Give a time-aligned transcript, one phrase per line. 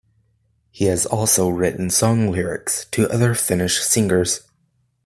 [0.71, 4.41] He has also written song lyrics to other Finnish singers.